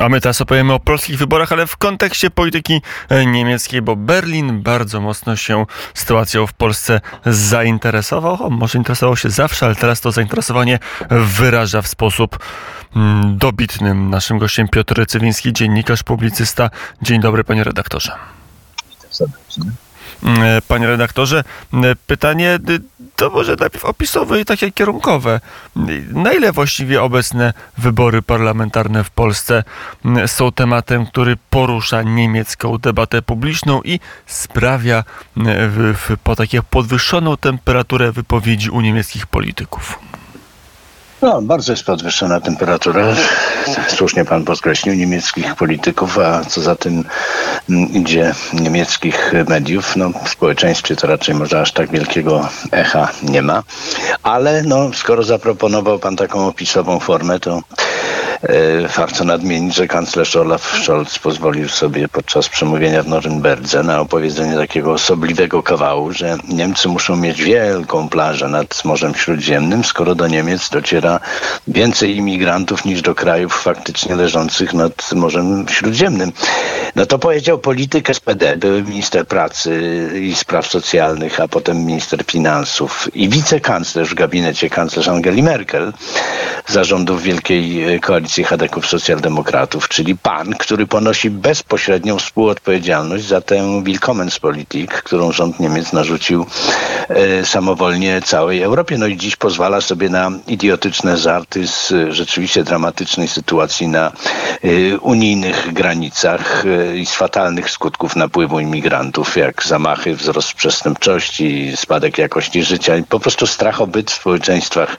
A 0.00 0.08
my 0.08 0.20
teraz 0.20 0.40
opowiemy 0.40 0.72
o 0.72 0.80
polskich 0.80 1.18
wyborach, 1.18 1.52
ale 1.52 1.66
w 1.66 1.76
kontekście 1.76 2.30
polityki 2.30 2.82
e, 3.08 3.26
niemieckiej, 3.26 3.82
bo 3.82 3.96
Berlin 3.96 4.62
bardzo 4.62 5.00
mocno 5.00 5.36
się 5.36 5.66
sytuacją 5.94 6.46
w 6.46 6.52
Polsce 6.52 7.00
zainteresował. 7.26 8.46
O, 8.46 8.50
może 8.50 8.78
interesował 8.78 9.16
się 9.16 9.30
zawsze, 9.30 9.66
ale 9.66 9.74
teraz 9.74 10.00
to 10.00 10.12
zainteresowanie 10.12 10.78
wyraża 11.10 11.82
w 11.82 11.88
sposób 11.88 12.38
mm, 12.96 13.38
dobitny. 13.38 13.94
Naszym 13.94 14.38
gościem 14.38 14.68
Piotr 14.68 15.06
Cywiński, 15.06 15.52
dziennikarz, 15.52 16.02
publicysta. 16.02 16.70
Dzień 17.02 17.20
dobry, 17.20 17.44
panie 17.44 17.64
redaktorze. 17.64 18.12
Witam 18.90 19.10
serdecznie. 19.10 19.89
E, 20.24 20.62
panie 20.68 20.86
redaktorze, 20.86 21.44
e, 21.74 21.96
pytanie 22.06 22.58
to 23.16 23.30
może 23.30 23.56
najpierw 23.60 23.84
opisowe 23.84 24.40
i 24.40 24.44
takie 24.44 24.72
kierunkowe. 24.72 25.40
Na 26.12 26.32
ile 26.32 26.52
właściwie 26.52 27.02
obecne 27.02 27.52
wybory 27.78 28.22
parlamentarne 28.22 29.04
w 29.04 29.10
Polsce 29.10 29.64
są 30.26 30.52
tematem, 30.52 31.06
który 31.06 31.36
porusza 31.50 32.02
niemiecką 32.02 32.78
debatę 32.78 33.22
publiczną 33.22 33.82
i 33.82 34.00
sprawia 34.26 35.04
w, 35.36 35.94
w, 35.96 36.16
po 36.24 36.36
takie 36.36 36.62
podwyższoną 36.62 37.36
temperaturę 37.36 38.12
wypowiedzi 38.12 38.70
u 38.70 38.80
niemieckich 38.80 39.26
polityków? 39.26 39.98
No, 41.22 41.42
bardzo 41.42 41.72
jest 41.72 41.84
podwyższona 41.84 42.40
temperatura. 42.40 43.06
Słusznie 43.88 44.24
pan 44.24 44.44
podkreślił 44.44 44.94
niemieckich 44.94 45.54
polityków, 45.54 46.18
a 46.18 46.44
co 46.44 46.60
za 46.60 46.76
tym 46.76 47.04
mm, 47.70 47.92
idzie 47.92 48.34
niemieckich 48.52 49.32
mediów. 49.48 49.96
No, 49.96 50.10
w 50.24 50.28
społeczeństwie 50.28 50.96
to 50.96 51.06
raczej 51.06 51.34
może 51.34 51.60
aż 51.60 51.72
tak 51.72 51.90
wielkiego 51.90 52.48
echa 52.72 53.08
nie 53.22 53.42
ma. 53.42 53.62
Ale 54.22 54.62
no, 54.62 54.90
skoro 54.94 55.22
zaproponował 55.22 55.98
pan 55.98 56.16
taką 56.16 56.46
opisową 56.46 57.00
formę, 57.00 57.40
to 57.40 57.60
warto 58.96 59.24
nadmienić, 59.24 59.74
że 59.74 59.88
kanclerz 59.88 60.36
Olaf 60.36 60.80
Scholz 60.82 61.18
pozwolił 61.18 61.68
sobie 61.68 62.08
podczas 62.08 62.48
przemówienia 62.48 63.02
w 63.02 63.08
Norymberdze 63.08 63.82
na 63.82 64.00
opowiedzenie 64.00 64.56
takiego 64.56 64.92
osobliwego 64.92 65.62
kawału, 65.62 66.12
że 66.12 66.36
Niemcy 66.48 66.88
muszą 66.88 67.16
mieć 67.16 67.42
wielką 67.42 68.08
plażę 68.08 68.48
nad 68.48 68.84
Morzem 68.84 69.14
Śródziemnym, 69.14 69.84
skoro 69.84 70.14
do 70.14 70.28
Niemiec 70.28 70.68
dociera 70.70 71.20
więcej 71.68 72.16
imigrantów 72.16 72.84
niż 72.84 73.02
do 73.02 73.14
krajów 73.14 73.62
faktycznie 73.62 74.14
leżących 74.14 74.74
nad 74.74 75.12
Morzem 75.12 75.66
Śródziemnym. 75.68 76.32
No 76.96 77.06
to 77.06 77.18
powiedział 77.18 77.58
polityk 77.58 78.08
SPD, 78.14 78.56
były 78.56 78.82
minister 78.82 79.26
pracy 79.26 79.80
i 80.22 80.34
spraw 80.34 80.66
socjalnych, 80.66 81.40
a 81.40 81.48
potem 81.48 81.84
minister 81.84 82.24
finansów 82.24 83.08
i 83.14 83.28
wicekanclerz 83.28 84.10
w 84.10 84.14
gabinecie 84.14 84.70
kanclerz 84.70 85.08
Angeli 85.08 85.42
Merkel 85.42 85.92
zarządów 86.66 87.22
Wielkiej 87.22 88.00
Koalicji 88.00 88.29
Chadeków 88.38 88.86
Socjaldemokratów, 88.86 89.88
czyli 89.88 90.16
pan, 90.16 90.54
który 90.54 90.86
ponosi 90.86 91.30
bezpośrednią 91.30 92.18
współodpowiedzialność 92.18 93.24
za 93.24 93.40
tę 93.40 93.84
Willkommenspolitik, 93.84 94.92
którą 94.92 95.32
rząd 95.32 95.60
Niemiec 95.60 95.92
narzucił 95.92 96.46
e, 97.08 97.44
samowolnie 97.44 98.22
całej 98.24 98.62
Europie. 98.62 98.98
No 98.98 99.06
i 99.06 99.16
dziś 99.16 99.36
pozwala 99.36 99.80
sobie 99.80 100.08
na 100.08 100.30
idiotyczne 100.46 101.16
żarty 101.16 101.66
z 101.66 101.92
rzeczywiście 102.08 102.64
dramatycznej 102.64 103.28
sytuacji 103.28 103.88
na 103.88 104.12
e, 104.62 104.98
unijnych 104.98 105.72
granicach 105.72 106.64
e, 106.66 106.96
i 106.98 107.06
z 107.06 107.14
fatalnych 107.14 107.70
skutków 107.70 108.16
napływu 108.16 108.60
imigrantów, 108.60 109.36
jak 109.36 109.64
zamachy, 109.64 110.14
wzrost 110.14 110.52
przestępczości, 110.52 111.72
spadek 111.76 112.18
jakości 112.18 112.62
życia 112.62 112.96
i 112.96 113.02
po 113.02 113.20
prostu 113.20 113.46
strach 113.46 113.80
o 113.80 113.86
byt 113.86 114.10
w 114.10 114.14
społeczeństwach 114.14 114.96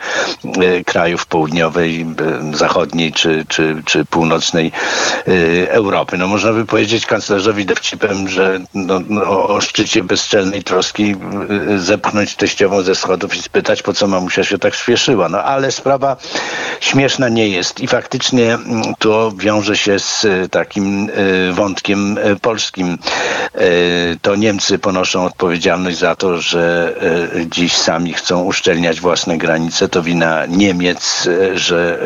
e, 0.61 0.83
krajów 0.83 1.25
południowej, 1.25 2.01
e, 2.01 2.57
zachodniej 2.57 3.11
czy, 3.21 3.45
czy, 3.47 3.81
czy 3.85 4.05
północnej 4.05 4.71
e, 5.27 5.71
Europy. 5.71 6.17
No 6.17 6.27
można 6.27 6.53
by 6.53 6.65
powiedzieć 6.65 7.05
kanclerzowi 7.05 7.65
dowcipem, 7.65 8.27
że 8.27 8.59
no, 8.73 8.99
no, 9.09 9.47
o 9.47 9.61
szczycie 9.61 10.03
bezczelnej 10.03 10.63
troski 10.63 11.15
zepchnąć 11.77 12.35
teściową 12.35 12.81
ze 12.81 12.95
schodów 12.95 13.35
i 13.35 13.41
spytać, 13.41 13.81
po 13.81 13.93
co 13.93 14.07
mamusia 14.07 14.43
się 14.43 14.57
tak 14.57 14.75
śpieszyła. 14.75 15.29
No 15.29 15.43
ale 15.43 15.71
sprawa 15.71 16.17
śmieszna 16.79 17.29
nie 17.29 17.49
jest 17.49 17.79
i 17.79 17.87
faktycznie 17.87 18.53
mm, 18.53 18.83
to 18.99 19.31
wiąże 19.37 19.77
się 19.77 19.99
z 19.99 20.27
takim 20.51 21.09
wątkiem 21.51 22.19
polskim. 22.41 22.97
To 24.21 24.35
Niemcy 24.35 24.79
ponoszą 24.79 25.25
odpowiedzialność 25.25 25.97
za 25.97 26.15
to, 26.15 26.37
że 26.37 26.95
dziś 27.45 27.77
sami 27.77 28.13
chcą 28.13 28.43
uszczelniać 28.43 29.01
własne 29.01 29.37
granice. 29.37 29.89
To 29.89 30.01
wina 30.03 30.45
Niemiec, 30.45 31.29
że 31.53 31.99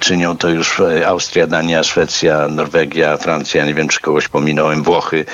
czynią 0.00 0.37
to 0.38 0.48
już 0.48 0.82
Austria, 1.06 1.46
Dania, 1.46 1.82
Szwecja, 1.84 2.48
Norwegia, 2.48 3.16
Francja, 3.16 3.64
nie 3.64 3.74
wiem 3.74 3.88
czy 3.88 4.00
kogoś 4.00 4.28
pominąłem, 4.28 4.82
Włochy, 4.82 5.24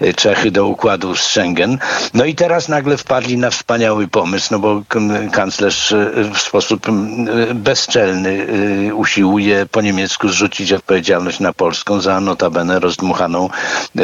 e, 0.00 0.14
Czechy 0.14 0.50
do 0.50 0.66
układu 0.66 1.16
z 1.16 1.22
Schengen. 1.22 1.78
No 2.14 2.24
i 2.24 2.34
teraz 2.34 2.68
nagle 2.68 2.96
wpadli 2.96 3.38
na 3.38 3.50
wspaniały 3.50 4.08
pomysł, 4.08 4.48
no 4.50 4.58
bo 4.58 4.82
kanclerz 5.32 5.94
w 6.34 6.38
sposób 6.38 6.86
bezczelny 7.54 8.46
usiłuje 8.94 9.66
po 9.66 9.80
niemiecku 9.80 10.28
zrzucić 10.28 10.72
odpowiedzialność 10.72 11.40
na 11.40 11.52
Polską 11.52 12.00
za 12.00 12.20
notabene 12.20 12.80
rozdmuchaną 12.80 13.48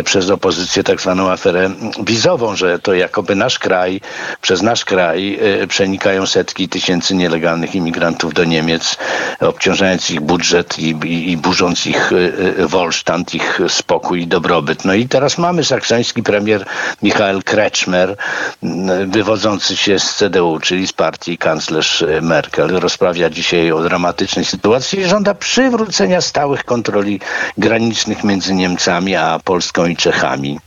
przez 0.05 0.31
opozycję 0.31 0.85
tak 0.85 1.01
zwaną 1.01 1.31
aferę 1.31 1.71
wizową, 2.05 2.57
że 2.57 2.79
to 2.79 2.95
jakoby 2.95 3.35
nasz 3.37 3.59
kraj, 3.59 4.01
przez 4.41 4.63
nasz 4.63 4.85
kraj 4.85 5.39
przenikają 5.69 6.27
setki 6.27 6.69
tysięcy 6.69 7.15
nielegalnych 7.15 7.75
imigrantów 7.75 8.35
do 8.35 8.45
Niemiec, 8.45 8.97
obciążając 9.41 10.11
ich 10.11 10.21
budżet 10.21 10.38
i, 10.79 10.91
i, 11.05 11.31
i 11.31 11.37
burząc 11.37 11.87
ich 11.87 12.13
e, 12.13 12.17
e, 12.63 12.67
wolsztant, 12.67 13.35
ich 13.35 13.61
spokój 13.69 14.23
i 14.23 14.27
dobrobyt. 14.27 14.85
No 14.85 14.95
i 14.95 15.09
teraz 15.09 15.39
mamy 15.39 15.65
saksoński 15.65 16.23
premier 16.23 16.65
Michael 17.03 17.43
Kretschmer, 17.43 18.17
wywodzący 19.07 19.77
się 19.77 19.99
z 19.99 20.15
CDU, 20.15 20.59
czyli 20.63 20.87
z 20.87 20.93
partii 20.93 21.39
kanclerz 21.39 22.05
Merkel. 22.23 22.69
Rozprawia 22.69 23.31
dzisiaj 23.31 23.73
o 23.73 23.83
dramatycznej 23.83 24.45
sytuacji 24.45 24.99
i 25.01 25.05
żąda 25.05 25.35
przywrócenia 25.35 26.21
stałych 26.21 26.65
kontroli 26.65 27.21
granicznych 27.59 28.25
między 28.25 28.55
Niemcami 28.55 29.17
a 29.17 29.41
Polską 29.45 29.87
i 29.87 29.97
Czechami. 29.97 30.59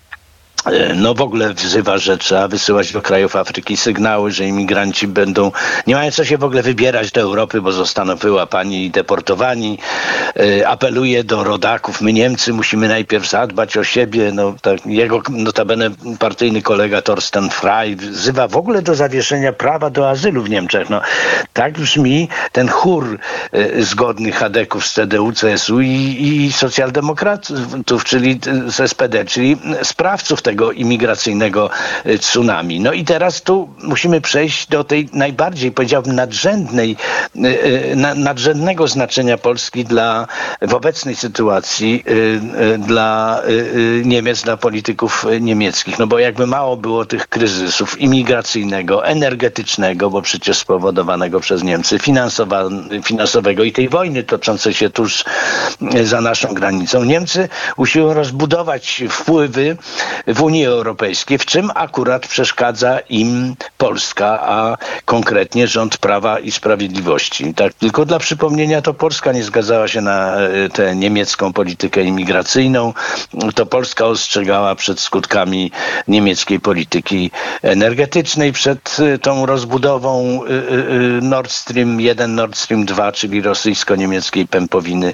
E, 0.65 0.93
no 0.93 1.13
w 1.13 1.21
ogóle 1.21 1.53
wzywa, 1.53 1.97
że 1.97 2.17
trzeba 2.17 2.47
wysyłać 2.47 2.91
do 2.91 3.01
krajów 3.01 3.35
Afryki 3.35 3.77
sygnały, 3.77 4.31
że 4.31 4.45
imigranci 4.45 5.07
będą, 5.07 5.51
nie 5.87 5.95
mają 5.95 6.11
co 6.11 6.25
się 6.25 6.37
w 6.37 6.43
ogóle 6.43 6.63
wybierać 6.63 7.11
do 7.11 7.21
Europy, 7.21 7.61
bo 7.61 7.71
zostaną 7.71 8.15
wyłapani 8.15 8.85
i 8.85 8.91
deportowani. 8.91 9.77
E, 10.35 10.67
apeluje 10.67 11.23
do 11.23 11.43
rodaków, 11.43 12.01
my 12.01 12.13
Niemcy 12.13 12.53
musimy 12.53 12.87
najpierw 12.87 13.29
zadbać 13.29 13.77
o 13.77 13.83
siebie. 13.83 14.31
No, 14.33 14.53
tak, 14.61 14.85
jego 14.85 15.21
notabene 15.29 15.89
partyjny 16.19 16.61
kolega 16.61 17.01
Torsten 17.01 17.49
Frey 17.49 17.95
wzywa 17.95 18.47
w 18.47 18.57
ogóle 18.57 18.81
do 18.81 18.95
zawieszenia 18.95 19.53
prawa 19.53 19.89
do 19.89 20.09
azylu 20.09 20.43
w 20.43 20.49
Niemczech. 20.49 20.89
No, 20.89 21.01
tak 21.53 21.73
brzmi 21.73 22.29
ten 22.51 22.67
chór 22.67 23.19
e, 23.51 23.83
zgodnych 23.83 24.35
chadeków 24.35 24.87
z 24.87 24.93
CDU, 24.93 25.31
CSU 25.31 25.81
i, 25.81 26.17
i 26.21 26.51
socjaldemokratów, 26.51 28.03
czyli 28.03 28.39
z 28.67 28.91
SPD, 28.91 29.25
czyli 29.25 29.57
sprawców 29.83 30.41
tego 30.41 30.50
tego 30.51 30.71
imigracyjnego 30.71 31.69
y, 32.05 32.19
tsunami. 32.19 32.79
No 32.79 32.93
i 32.93 33.03
teraz 33.03 33.41
tu 33.41 33.69
musimy 33.83 34.21
przejść 34.21 34.67
do 34.67 34.83
tej 34.83 35.09
najbardziej, 35.13 35.71
powiedziałbym, 35.71 36.15
nadrzędnej, 36.15 36.97
y, 37.35 37.39
y, 37.39 37.95
nadrzędnego 38.15 38.87
znaczenia 38.87 39.37
Polski 39.37 39.85
dla, 39.85 40.27
w 40.61 40.73
obecnej 40.73 41.15
sytuacji 41.15 42.03
dla 42.79 43.41
Niemiec, 44.03 44.41
dla 44.41 44.57
polityków 44.57 45.25
niemieckich. 45.41 45.99
No 45.99 46.07
bo 46.07 46.19
jakby 46.19 46.47
mało 46.47 46.77
było 46.77 47.05
tych 47.05 47.27
kryzysów 47.27 48.01
imigracyjnego, 48.01 49.05
energetycznego, 49.05 50.09
bo 50.09 50.21
przecież 50.21 50.57
spowodowanego 50.57 51.39
przez 51.39 51.63
Niemcy, 51.63 51.99
finansowego 53.03 53.63
i 53.63 53.71
tej 53.71 53.89
wojny 53.89 54.23
toczącej 54.23 54.73
się 54.73 54.89
tuż 54.89 55.23
za 56.03 56.21
naszą 56.21 56.53
granicą. 56.53 57.03
Niemcy 57.03 57.49
usiłują 57.77 58.13
rozbudować 58.13 59.03
wpływy 59.09 59.77
w 60.27 60.40
w 60.41 60.43
Unii 60.43 60.65
Europejskiej, 60.65 61.37
w 61.37 61.45
czym 61.45 61.71
akurat 61.75 62.27
przeszkadza 62.27 62.99
im 62.99 63.55
Polska, 63.77 64.39
a 64.41 64.77
konkretnie 65.05 65.67
rząd 65.67 65.97
Prawa 65.97 66.39
i 66.39 66.51
Sprawiedliwości. 66.51 67.53
Tak 67.53 67.73
tylko 67.73 68.05
dla 68.05 68.19
przypomnienia, 68.19 68.81
to 68.81 68.93
Polska 68.93 69.31
nie 69.31 69.43
zgadzała 69.43 69.87
się 69.87 70.01
na 70.01 70.35
e, 70.37 70.69
tę 70.69 70.95
niemiecką 70.95 71.53
politykę 71.53 72.03
imigracyjną. 72.03 72.93
To 73.55 73.65
Polska 73.65 74.05
ostrzegała 74.05 74.75
przed 74.75 74.99
skutkami 74.99 75.71
niemieckiej 76.07 76.59
polityki 76.59 77.31
energetycznej, 77.61 78.51
przed 78.51 78.97
e, 78.99 79.17
tą 79.17 79.45
rozbudową 79.45 80.41
e, 80.43 80.47
Nord 81.21 81.51
Stream 81.51 82.01
1, 82.01 82.35
Nord 82.35 82.57
Stream 82.57 82.85
2, 82.85 83.11
czyli 83.11 83.41
rosyjsko-niemieckiej 83.41 84.47
pępowiny 84.47 85.13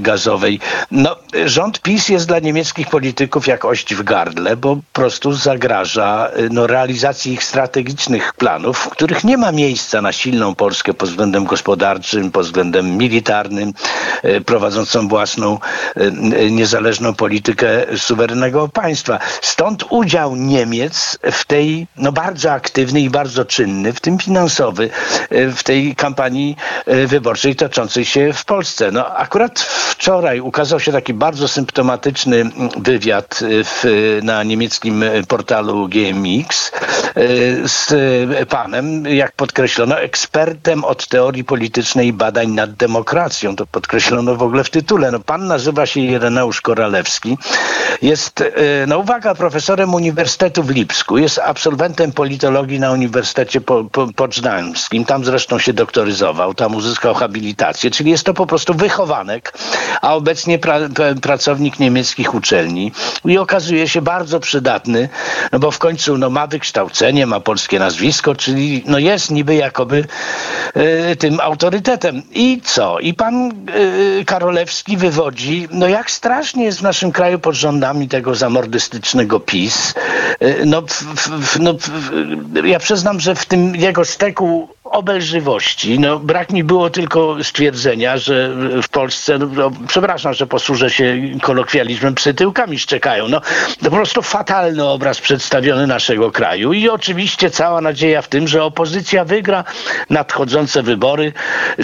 gazowej. 0.00 0.60
No, 0.90 1.16
rząd 1.44 1.82
PiS 1.82 2.08
jest 2.08 2.26
dla 2.26 2.38
niemieckich 2.38 2.88
polityków 2.88 3.46
jak 3.46 3.64
ość 3.64 3.94
w 3.94 4.02
gazie 4.02 4.15
gardle, 4.16 4.56
bo 4.56 4.76
po 4.76 4.82
prostu 4.92 5.32
zagraża 5.32 6.30
no, 6.50 6.66
realizacji 6.66 7.32
ich 7.32 7.44
strategicznych 7.44 8.32
planów, 8.32 8.78
w 8.78 8.88
których 8.88 9.24
nie 9.24 9.36
ma 9.36 9.52
miejsca 9.52 10.02
na 10.02 10.12
silną 10.12 10.54
Polskę 10.54 10.94
pod 10.94 11.08
względem 11.08 11.44
gospodarczym, 11.44 12.30
pod 12.30 12.46
względem 12.46 12.96
militarnym, 12.96 13.72
prowadzącą 14.46 15.08
własną 15.08 15.58
niezależną 16.50 17.14
politykę 17.14 17.68
suwerennego 17.96 18.68
państwa. 18.68 19.18
Stąd 19.40 19.84
udział 19.90 20.36
Niemiec 20.36 21.18
w 21.32 21.44
tej 21.44 21.86
no, 21.96 22.12
bardzo 22.12 22.52
aktywny 22.52 23.00
i 23.00 23.10
bardzo 23.10 23.44
czynny, 23.44 23.92
w 23.92 24.00
tym 24.00 24.18
finansowy, 24.18 24.90
w 25.30 25.62
tej 25.62 25.94
kampanii 25.96 26.56
wyborczej 27.06 27.56
toczącej 27.56 28.04
się 28.04 28.32
w 28.32 28.44
Polsce. 28.44 28.92
No, 28.92 29.16
akurat 29.16 29.60
wczoraj 29.60 30.40
ukazał 30.40 30.80
się 30.80 30.92
taki 30.92 31.14
bardzo 31.14 31.48
symptomatyczny 31.48 32.50
wywiad 32.76 33.40
w, 33.42 34.05
na 34.22 34.42
niemieckim 34.42 35.04
portalu 35.28 35.88
GMX 35.88 36.72
z 37.64 37.94
panem, 38.48 39.06
jak 39.06 39.32
podkreślono, 39.32 40.00
ekspertem 40.00 40.84
od 40.84 41.08
teorii 41.08 41.44
politycznej 41.44 42.06
i 42.08 42.12
badań 42.12 42.50
nad 42.50 42.72
demokracją. 42.72 43.56
To 43.56 43.66
podkreślono 43.66 44.36
w 44.36 44.42
ogóle 44.42 44.64
w 44.64 44.70
tytule. 44.70 45.10
No, 45.10 45.20
pan 45.20 45.46
nazywa 45.46 45.86
się 45.86 46.00
Ireneusz 46.00 46.60
Koralewski. 46.60 47.38
Jest, 48.02 48.44
no 48.86 48.98
uwaga, 48.98 49.34
profesorem 49.34 49.94
Uniwersytetu 49.94 50.62
w 50.62 50.70
Lipsku. 50.70 51.18
Jest 51.18 51.38
absolwentem 51.38 52.12
politologii 52.12 52.80
na 52.80 52.92
Uniwersytecie 52.92 53.60
po, 53.60 53.84
po. 53.84 54.08
Tam 55.06 55.24
zresztą 55.24 55.58
się 55.58 55.72
doktoryzował. 55.72 56.54
Tam 56.54 56.74
uzyskał 56.74 57.14
habilitację. 57.14 57.90
Czyli 57.90 58.10
jest 58.10 58.24
to 58.24 58.34
po 58.34 58.46
prostu 58.46 58.74
wychowanek, 58.74 59.52
a 60.02 60.14
obecnie 60.14 60.58
pra, 60.58 60.78
pracownik 61.22 61.78
niemieckich 61.78 62.34
uczelni. 62.34 62.92
I 63.24 63.38
okazuje 63.38 63.88
się 63.88 63.95
bardzo 64.02 64.40
przydatny, 64.40 65.08
no 65.52 65.58
bo 65.58 65.70
w 65.70 65.78
końcu 65.78 66.18
no, 66.18 66.30
ma 66.30 66.46
wykształcenie, 66.46 67.26
ma 67.26 67.40
polskie 67.40 67.78
nazwisko, 67.78 68.34
czyli 68.34 68.82
no, 68.86 68.98
jest 68.98 69.30
niby 69.30 69.54
jakoby 69.54 70.04
y, 71.12 71.16
tym 71.16 71.40
autorytetem. 71.40 72.22
I 72.30 72.60
co? 72.64 72.98
I 72.98 73.14
pan 73.14 73.52
y, 74.20 74.24
Karolewski 74.24 74.96
wywodzi, 74.96 75.68
no 75.70 75.88
jak 75.88 76.10
strasznie 76.10 76.64
jest 76.64 76.78
w 76.78 76.82
naszym 76.82 77.12
kraju 77.12 77.38
pod 77.38 77.54
rządami 77.54 78.08
tego 78.08 78.34
zamordystycznego 78.34 79.40
PiS. 79.40 79.94
Y, 80.42 80.62
no, 80.66 80.82
w, 80.82 81.02
w, 81.24 81.60
no 81.60 81.74
w, 81.74 82.64
ja 82.64 82.78
przyznam, 82.78 83.20
że 83.20 83.34
w 83.34 83.46
tym 83.46 83.76
jego 83.76 84.04
steku 84.04 84.68
obelżywości. 84.90 85.98
No, 85.98 86.18
brak 86.18 86.50
mi 86.50 86.64
było 86.64 86.90
tylko 86.90 87.36
stwierdzenia, 87.44 88.16
że 88.16 88.50
w 88.82 88.88
Polsce, 88.88 89.38
no, 89.38 89.46
no, 89.46 89.70
przepraszam, 89.88 90.34
że 90.34 90.46
posłużę 90.46 90.90
się 90.90 91.16
kolokwializmem, 91.42 92.14
psy 92.14 92.34
tyłkami 92.34 92.78
szczekają. 92.78 93.28
No, 93.28 93.40
po 93.84 93.90
prostu 93.90 94.22
fatalny 94.22 94.84
obraz 94.84 95.20
przedstawiony 95.20 95.86
naszego 95.86 96.30
kraju 96.30 96.72
i 96.72 96.88
oczywiście 96.88 97.50
cała 97.50 97.80
nadzieja 97.80 98.22
w 98.22 98.28
tym, 98.28 98.48
że 98.48 98.64
opozycja 98.64 99.24
wygra 99.24 99.64
nadchodzące 100.10 100.82
wybory, 100.82 101.32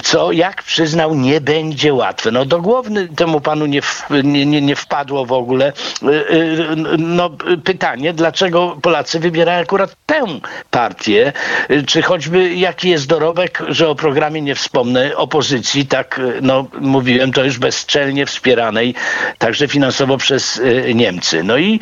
co 0.03 0.33
jak 0.33 0.63
przyznał 0.63 1.15
nie 1.15 1.41
będzie 1.41 1.95
łatwe. 1.95 2.31
No 2.31 2.45
do 2.45 2.61
głowy 2.61 3.09
temu 3.17 3.41
panu 3.41 3.67
nie, 3.67 3.83
w, 3.83 4.07
nie, 4.25 4.47
nie, 4.47 4.61
nie 4.61 4.77
wpadło 4.77 5.27
w 5.27 5.33
ogóle 5.33 5.73
y, 6.03 6.07
y, 6.07 6.77
no, 6.99 7.31
pytanie, 7.65 8.13
dlaczego 8.13 8.79
Polacy 8.83 9.21
wybierają 9.21 9.63
akurat 9.63 9.97
tę 10.07 10.25
partię, 10.71 11.33
czy 11.87 12.03
choćby 12.03 12.55
jaki 12.55 12.91
jest 12.91 13.07
dorobek, 13.07 13.63
że 13.69 13.89
o 13.89 13.95
programie 13.95 14.43
nie 14.43 14.55
wspomnę, 14.55 15.17
opozycji, 15.17 15.87
tak 15.87 16.21
no, 16.43 16.67
mówiłem, 16.81 17.33
to 17.33 17.45
już 17.45 17.59
bezczelnie 17.59 18.27
wspieranej 18.27 18.95
także 19.39 19.69
finansowo 19.69 20.17
przez 20.17 20.57
y, 20.57 20.95
Niemcy. 20.95 21.43
No 21.45 21.57
i 21.57 21.75
y, 21.75 21.82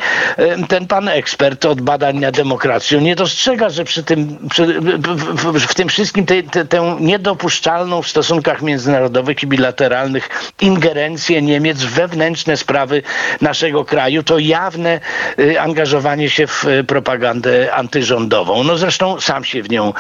ten 0.69 0.87
pan 0.87 1.09
ekspert 1.09 1.65
od 1.65 1.81
badań 1.81 2.19
nad 2.19 2.37
demokracją 2.37 3.01
nie 3.01 3.17
dostrzega, 3.17 3.71
że 3.71 3.85
przy 3.85 4.05
tym, 4.05 4.39
przy, 4.51 4.81
w, 4.81 5.59
w, 5.59 5.75
tym 5.75 5.89
wszystkim 5.89 6.27
te, 6.27 6.43
te, 6.43 6.65
tę 6.65 6.97
niedopuszczalną 7.01 8.03
w 8.03 8.09
stosunkach 8.09 8.63
międzynarodowych 8.63 9.43
i 9.43 9.47
bilateralnych 9.47 10.53
ingerencję 10.61 11.43
Niemiec 11.43 11.83
w 11.83 11.91
wewnętrzne 11.91 12.57
sprawy 12.57 13.03
naszego 13.41 13.85
kraju, 13.85 14.23
to 14.23 14.39
jawne 14.39 15.01
y, 15.39 15.61
angażowanie 15.61 16.31
się 16.31 16.47
w 16.47 16.65
propagandę 16.87 17.75
antyrządową. 17.75 18.65
No 18.65 18.77
zresztą 18.77 19.21
sam 19.21 19.45
się 19.45 19.63
w 19.63 19.71
nią 19.71 19.93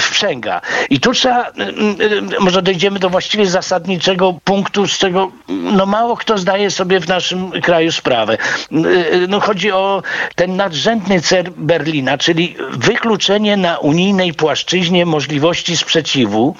wprzęga. 0.00 0.60
I 0.90 1.00
tu 1.00 1.12
trzeba, 1.12 1.52
może 2.40 2.62
dojdziemy 2.62 2.98
do 2.98 3.10
właściwie 3.10 3.46
zasadniczego 3.46 4.34
punktu, 4.44 4.88
z 4.88 4.98
czego 4.98 5.30
no 5.48 5.86
mało 5.86 6.16
kto 6.16 6.38
zdaje 6.38 6.70
sobie 6.70 7.00
w 7.00 7.08
naszym 7.08 7.50
kraju 7.50 7.92
sprawę. 7.92 8.38
No 9.28 9.40
chodzi 9.40 9.72
o 9.72 10.02
ten 10.34 10.56
nadrzędny 10.56 11.20
cel 11.20 11.44
Berlina, 11.56 12.18
czyli 12.18 12.56
wykluczenie 12.70 13.56
na 13.56 13.78
unijnej 13.78 14.34
płaszczyźnie 14.34 15.06
możliwości 15.06 15.76
sprzeciwu 15.76 16.56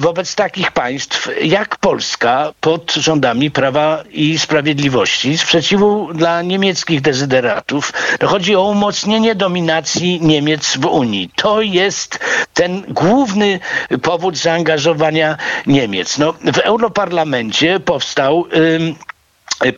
wobec 0.00 0.34
takich 0.34 0.72
państw 0.72 1.28
jak 1.42 1.76
Polska 1.76 2.52
pod 2.60 2.92
rządami 2.92 3.50
Prawa 3.50 4.04
i 4.10 4.38
Sprawiedliwości, 4.38 5.38
sprzeciwu 5.38 6.08
dla 6.14 6.42
niemieckich 6.42 7.00
dezyderatów. 7.00 7.92
No 8.22 8.28
chodzi 8.28 8.56
o 8.56 8.62
umocnienie 8.62 9.34
dominacji 9.34 10.20
Niemiec 10.22 10.76
w 10.76 10.86
Unii. 10.86 11.30
To 11.36 11.62
jest 11.62 12.18
ten 12.54 12.82
główny 12.88 13.60
powód 14.02 14.36
zaangażowania 14.36 15.36
Niemiec. 15.66 16.18
No, 16.18 16.32
w 16.32 16.58
Europarlamencie 16.58 17.80
powstał 17.80 18.44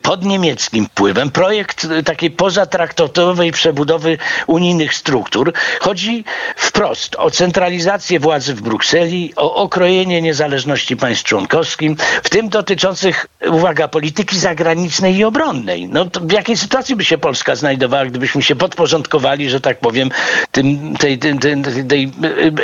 pod 0.02 0.24
niemieckim 0.24 0.86
wpływem 0.86 1.30
projekt 1.30 1.86
takiej 2.04 2.30
pozatraktatowej 2.30 3.52
przebudowy 3.52 4.18
unijnych 4.46 4.94
struktur. 4.94 5.52
Chodzi 5.80 6.24
wprost 6.68 7.16
o 7.16 7.30
centralizację 7.30 8.20
władzy 8.20 8.54
w 8.54 8.62
Brukseli, 8.62 9.32
o 9.36 9.54
okrojenie 9.54 10.22
niezależności 10.22 10.96
państw 10.96 11.24
członkowskim, 11.24 11.96
w 12.22 12.28
tym 12.30 12.48
dotyczących, 12.48 13.26
uwaga, 13.50 13.88
polityki 13.88 14.38
zagranicznej 14.38 15.16
i 15.16 15.24
obronnej. 15.24 15.88
No 15.88 16.04
w 16.20 16.32
jakiej 16.32 16.56
sytuacji 16.56 16.96
by 16.96 17.04
się 17.04 17.18
Polska 17.18 17.54
znajdowała, 17.56 18.06
gdybyśmy 18.06 18.42
się 18.42 18.56
podporządkowali, 18.56 19.50
że 19.50 19.60
tak 19.60 19.78
powiem, 19.80 20.10
tym, 20.52 20.96
tej, 20.96 21.18
tej, 21.18 21.38
tej, 21.38 21.84
tej 21.88 22.12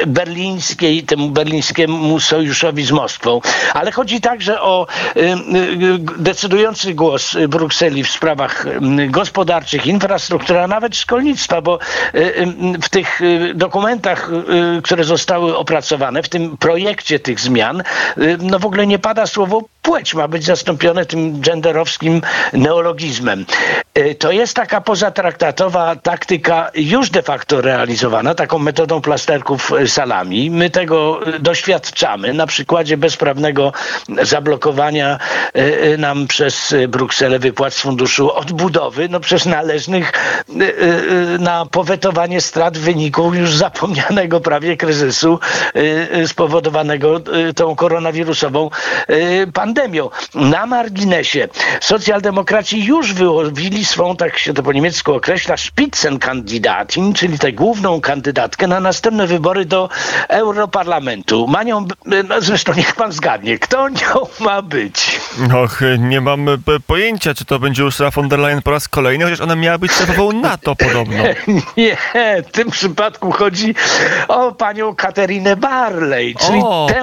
berlińskiej, 0.07 1.03
temu 1.03 1.31
berlińskiemu 1.31 2.21
sojuszowi 2.21 2.85
z 2.85 2.91
Moskwą. 2.91 3.41
Ale 3.75 3.93
chodzi 3.93 4.21
także 4.21 4.61
o 4.61 4.87
y, 5.17 5.21
y, 5.21 5.35
decydujący 6.19 6.95
głos 6.95 7.37
Brukseli 7.49 8.05
w 8.05 8.11
sprawach 8.11 8.67
gospodarczych, 9.09 9.87
infrastruktury, 9.87 10.61
a 10.61 10.67
nawet 10.69 10.97
szkolnictwa, 10.97 11.61
bo 11.61 11.79
w 12.83 12.89
tych 12.89 13.21
y, 13.21 13.55
dokumentach, 14.00 14.31
które 14.82 15.05
zostały 15.05 15.56
opracowane, 15.56 16.23
w 16.23 16.29
tym 16.29 16.56
projekcie 16.56 17.20
tych 17.20 17.41
zmian, 17.41 17.82
no 18.38 18.58
w 18.58 18.67
ogóle 18.67 18.87
nie 18.87 18.99
pada 18.99 19.26
słowo 19.26 19.62
płeć 19.85 20.15
ma 20.15 20.29
być 20.29 20.45
zastąpione 20.45 21.07
tym 21.07 21.41
genderowskim 21.41 22.23
neologizmem. 22.53 23.47
To 24.19 24.33
jest 24.33 24.57
taka 24.57 24.81
pozatraktatowa 24.81 25.97
taktyka 25.97 26.71
już 26.75 27.11
de 27.11 27.23
facto 27.23 27.61
realizowana, 27.61 28.35
taką 28.35 28.59
metodą 28.59 29.00
plasterków 29.00 29.73
salami. 29.87 30.50
My 30.50 30.71
tego 30.71 31.21
doświadczamy 31.41 32.35
na 32.35 32.47
przykładzie 32.47 32.97
bezprawnego 32.97 33.73
zablokowania 34.23 35.19
nam 35.99 36.26
przez 36.26 36.75
Brukselę 36.88 37.38
wypłat 37.38 37.75
z 37.75 37.81
funduszu 37.81 38.33
odbudowy, 38.33 39.09
no 39.09 39.21
przez 39.21 39.47
należnych 39.47 40.12
na 41.38 41.67
powetowanie 41.67 42.41
strat 42.41 42.79
w 42.79 42.81
wyniku 42.81 43.35
już 43.35 43.57
zapomnianego 43.57 44.41
prawie 44.41 44.76
kryzysu 44.76 45.38
spowodowanego 46.26 47.21
tą 47.57 47.76
koronawirusową 47.76 48.71
pandemią 49.55 49.74
pandemią. 49.75 50.11
Na 50.35 50.66
marginesie 50.66 51.49
socjaldemokraci 51.81 52.85
już 52.85 53.12
wyłowili 53.12 53.85
swą, 53.85 54.16
tak 54.16 54.38
się 54.38 54.54
to 54.54 54.62
po 54.62 54.73
niemiecku 54.73 55.14
określa, 55.14 55.57
Spitzenkandidatin, 55.57 57.14
czyli 57.14 57.38
tę 57.38 57.52
główną 57.52 58.00
kandydatkę 58.00 58.66
na 58.66 58.81
następne 58.81 59.26
wybory 59.26 59.64
do 59.64 59.88
Europarlamentu. 60.28 61.47
Ma 61.47 61.62
nią, 61.62 61.87
no 62.28 62.40
zresztą 62.40 62.73
niech 62.75 62.95
pan 62.95 63.12
zgadnie, 63.12 63.59
kto 63.59 63.88
nią 63.88 64.26
ma 64.40 64.62
być? 64.62 65.21
Och, 65.62 65.81
nie 65.99 66.21
mam 66.21 66.47
pojęcia, 66.87 67.35
czy 67.35 67.45
to 67.45 67.59
będzie 67.59 67.85
Ursula 67.85 68.11
von 68.11 68.28
der 68.28 68.38
Leyen 68.38 68.62
po 68.62 68.71
raz 68.71 68.88
kolejny, 68.88 69.25
chociaż 69.25 69.40
ona 69.40 69.57
miała 69.57 69.78
być 69.78 69.93
szefową 69.93 70.33
NATO 70.33 70.76
podobno. 70.76 71.25
Nie, 71.76 71.97
w 72.49 72.50
tym 72.52 72.71
przypadku 72.71 73.33
chodzi 73.33 73.75
o 74.28 74.52
panią 74.52 74.95
Katerinę 74.95 75.57
Barley, 75.57 76.35
czyli 76.35 76.61
o, 76.64 76.87
tę, 76.88 77.02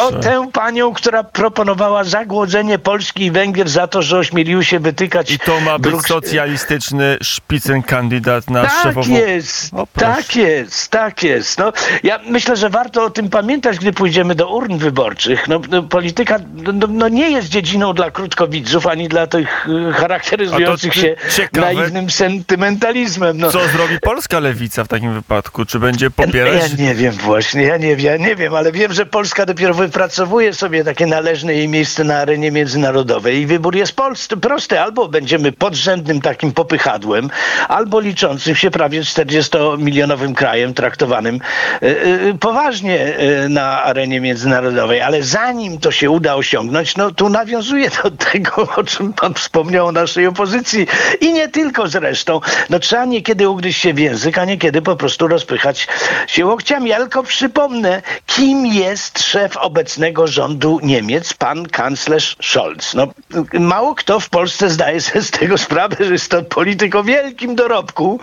o 0.00 0.12
tę 0.12 0.48
panią, 0.52 0.92
która 0.92 1.24
proponowała 1.24 2.04
zagłodzenie 2.10 2.78
Polski 2.78 3.24
i 3.24 3.30
Węgier 3.30 3.68
za 3.68 3.86
to, 3.86 4.02
że 4.02 4.18
ośmieliły 4.18 4.64
się 4.64 4.80
wytykać... 4.80 5.30
I 5.30 5.38
to 5.38 5.60
ma 5.60 5.78
być 5.78 6.00
socjalistyczny 6.06 7.18
szpicen 7.22 7.82
kandydat 7.82 8.50
na 8.50 8.62
tak 8.62 8.72
szefową... 8.82 9.14
Jest, 9.14 9.70
tak 9.94 10.36
jest, 10.36 10.88
tak 10.88 11.22
jest. 11.22 11.58
No, 11.58 11.72
ja 12.02 12.20
myślę, 12.26 12.56
że 12.56 12.70
warto 12.70 13.04
o 13.04 13.10
tym 13.10 13.28
pamiętać, 13.28 13.78
gdy 13.78 13.92
pójdziemy 13.92 14.34
do 14.34 14.48
urn 14.48 14.78
wyborczych. 14.78 15.48
No, 15.48 15.60
no 15.70 15.82
polityka 15.82 16.38
no, 16.54 16.86
no 16.88 17.08
nie 17.08 17.30
jest 17.30 17.54
godziną 17.54 17.94
dla 17.94 18.10
krótkowidzów, 18.10 18.86
ani 18.86 19.08
dla 19.08 19.26
tych 19.26 19.68
y, 19.68 19.92
charakteryzujących 19.92 20.94
się 20.94 21.16
ciekawe, 21.36 21.74
naiwnym 21.74 22.10
sentymentalizmem. 22.10 23.38
No. 23.38 23.50
Co 23.50 23.68
zrobi 23.68 24.00
polska 24.00 24.40
lewica 24.40 24.84
w 24.84 24.88
takim 24.88 25.14
wypadku? 25.14 25.64
Czy 25.64 25.78
będzie 25.78 26.10
popierać? 26.10 26.70
Ja 26.70 26.86
nie 26.86 26.94
wiem 26.94 27.12
właśnie, 27.12 27.62
ja 27.62 27.76
nie 27.76 27.96
wiem, 27.96 28.06
ja 28.06 28.16
nie 28.16 28.36
wiem, 28.36 28.54
ale 28.54 28.72
wiem, 28.72 28.92
że 28.92 29.06
Polska 29.06 29.46
dopiero 29.46 29.74
wypracowuje 29.74 30.54
sobie 30.54 30.84
takie 30.84 31.06
należne 31.06 31.54
jej 31.54 31.68
miejsce 31.68 31.99
na 32.04 32.16
arenie 32.16 32.50
międzynarodowej 32.50 33.40
i 33.40 33.46
wybór 33.46 33.76
jest 33.76 33.92
polscy, 33.92 34.36
prosty. 34.36 34.80
Albo 34.80 35.08
będziemy 35.08 35.52
podrzędnym 35.52 36.20
takim 36.20 36.52
popychadłem, 36.52 37.30
albo 37.68 38.00
liczącym 38.00 38.54
się 38.54 38.70
prawie 38.70 39.00
40-milionowym 39.00 40.34
krajem 40.34 40.74
traktowanym 40.74 41.40
y, 41.82 41.86
y, 41.86 42.36
poważnie 42.40 43.20
y, 43.44 43.48
na 43.48 43.82
arenie 43.82 44.20
międzynarodowej. 44.20 45.00
Ale 45.00 45.22
zanim 45.22 45.78
to 45.78 45.90
się 45.90 46.10
uda 46.10 46.34
osiągnąć, 46.34 46.96
no 46.96 47.10
tu 47.10 47.28
nawiązuje 47.28 47.90
do 48.02 48.10
tego, 48.10 48.68
o 48.76 48.84
czym 48.84 49.12
pan 49.12 49.34
wspomniał 49.34 49.86
o 49.86 49.92
naszej 49.92 50.26
opozycji 50.26 50.86
i 51.20 51.32
nie 51.32 51.48
tylko 51.48 51.88
zresztą. 51.88 52.40
No 52.70 52.78
trzeba 52.78 53.04
niekiedy 53.04 53.48
ugryźć 53.48 53.80
się 53.80 53.94
w 53.94 53.98
język, 53.98 54.38
a 54.38 54.44
niekiedy 54.44 54.82
po 54.82 54.96
prostu 54.96 55.28
rozpychać 55.28 55.88
się 56.26 56.46
łokciami. 56.46 56.90
Ja 56.90 56.96
tylko 56.96 57.22
przypomnę, 57.22 58.02
kim 58.26 58.66
jest 58.66 59.22
szef 59.22 59.56
obecnego 59.56 60.26
rządu 60.26 60.80
Niemiec, 60.82 61.34
pan 61.34 61.66
kanclerz 61.90 62.36
Scholz. 62.42 62.94
No, 62.94 63.08
mało 63.52 63.94
kto 63.94 64.20
w 64.20 64.28
Polsce 64.28 64.70
zdaje 64.70 65.00
sobie 65.00 65.22
z 65.22 65.30
tego 65.30 65.58
sprawę, 65.58 65.96
że 66.00 66.12
jest 66.12 66.30
to 66.30 66.42
polityk 66.42 66.94
o 66.94 67.04
wielkim 67.04 67.54
dorobku. 67.54 68.20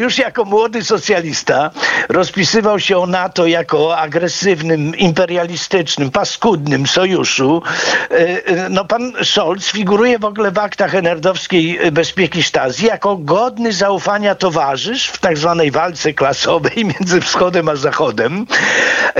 Już 0.00 0.18
jako 0.18 0.44
młody 0.44 0.84
socjalista 0.84 1.70
rozpisywał 2.08 2.80
się 2.80 2.98
o 2.98 3.06
NATO 3.06 3.46
jako 3.46 3.98
agresywnym, 3.98 4.96
imperialistycznym, 4.96 6.10
paskudnym 6.10 6.86
sojuszu. 6.86 7.62
E, 8.10 8.14
e, 8.46 8.68
no 8.68 8.84
pan 8.84 9.12
Scholz 9.22 9.66
figuruje 9.72 10.18
w 10.18 10.24
ogóle 10.24 10.50
w 10.50 10.58
aktach 10.58 10.94
enerdowskiej 10.94 11.92
bezpieki 11.92 12.42
Stazji 12.42 12.86
jako 12.86 13.16
godny 13.16 13.72
zaufania 13.72 14.34
towarzysz 14.34 15.06
w 15.06 15.18
tak 15.18 15.38
zwanej 15.38 15.70
walce 15.70 16.12
klasowej 16.12 16.84
między 17.00 17.20
wschodem 17.20 17.68
a 17.68 17.76
zachodem. 17.76 18.46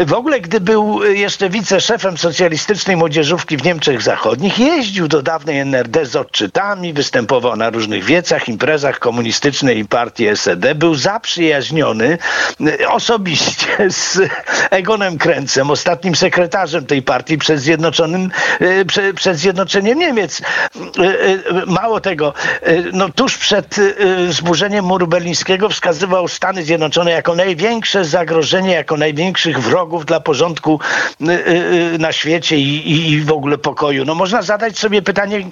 W 0.06 0.12
ogóle, 0.12 0.40
gdy 0.40 0.60
był 0.60 1.04
jeszcze 1.04 1.48
wiceszefem 1.48 2.18
socjalistycznej 2.18 2.96
młodzieżówki 2.96 3.56
w 3.56 3.61
Niemczech 3.64 4.02
Zachodnich, 4.02 4.58
jeździł 4.58 5.08
do 5.08 5.22
dawnej 5.22 5.58
NRD 5.58 6.06
z 6.06 6.16
odczytami, 6.16 6.92
występował 6.92 7.56
na 7.56 7.70
różnych 7.70 8.04
wiecach, 8.04 8.48
imprezach 8.48 8.98
komunistycznej 8.98 9.84
partii 9.84 10.36
SED, 10.36 10.74
był 10.74 10.94
zaprzyjaźniony 10.94 12.18
osobiście 12.88 13.66
z 13.90 14.18
Egonem 14.70 15.18
Kręcem, 15.18 15.70
ostatnim 15.70 16.16
sekretarzem 16.16 16.86
tej 16.86 17.02
partii 17.02 17.38
przed, 17.38 17.60
Zjednoczonym, 17.60 18.30
przed, 18.86 19.16
przed 19.16 19.36
Zjednoczeniem 19.36 19.98
Niemiec. 19.98 20.42
Mało 21.66 22.00
tego, 22.00 22.34
no 22.92 23.08
tuż 23.08 23.38
przed 23.38 23.76
zburzeniem 24.28 24.84
muru 24.84 25.06
berlińskiego 25.06 25.68
wskazywał 25.68 26.28
Stany 26.28 26.62
Zjednoczone 26.62 27.10
jako 27.10 27.34
największe 27.34 28.04
zagrożenie, 28.04 28.72
jako 28.74 28.96
największych 28.96 29.60
wrogów 29.60 30.06
dla 30.06 30.20
porządku 30.20 30.80
na 31.98 32.12
świecie 32.12 32.56
i, 32.56 33.10
i 33.10 33.20
w 33.20 33.32
ogóle 33.32 33.51
pokoju. 33.58 34.04
No 34.04 34.14
można 34.14 34.42
zadać 34.42 34.78
sobie 34.78 35.02
pytanie, 35.02 35.48